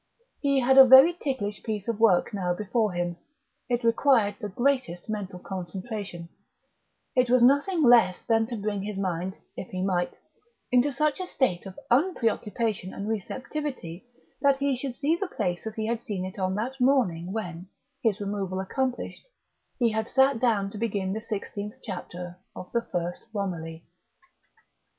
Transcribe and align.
He 0.39 0.61
had 0.61 0.79
a 0.79 0.83
very 0.83 1.13
ticklish 1.13 1.61
piece 1.61 1.87
of 1.87 1.99
work 1.99 2.33
now 2.33 2.55
before 2.55 2.93
him; 2.93 3.17
it 3.69 3.83
required 3.83 4.35
the 4.41 4.49
greatest 4.49 5.07
mental 5.07 5.37
concentration; 5.37 6.27
it 7.15 7.29
was 7.29 7.43
nothing 7.43 7.83
less 7.83 8.23
than 8.25 8.47
to 8.47 8.57
bring 8.57 8.81
his 8.81 8.97
mind, 8.97 9.35
if 9.55 9.69
he 9.69 9.83
might, 9.83 10.17
into 10.71 10.91
such 10.91 11.19
a 11.19 11.27
state 11.27 11.67
of 11.67 11.77
unpreoccupation 11.91 12.95
and 12.95 13.07
receptivity 13.07 14.07
that 14.41 14.57
he 14.57 14.75
should 14.75 14.95
see 14.95 15.15
the 15.17 15.27
place 15.27 15.67
as 15.67 15.75
he 15.75 15.85
had 15.85 16.01
seen 16.01 16.25
it 16.25 16.39
on 16.39 16.55
that 16.55 16.81
morning 16.81 17.31
when, 17.31 17.67
his 18.01 18.19
removal 18.19 18.59
accomplished, 18.59 19.27
he 19.77 19.91
had 19.91 20.09
sat 20.09 20.39
down 20.39 20.71
to 20.71 20.79
begin 20.79 21.13
the 21.13 21.21
sixteenth 21.21 21.75
chapter 21.83 22.39
of 22.55 22.71
the 22.73 22.87
first 22.91 23.21
Romilly. 23.35 23.83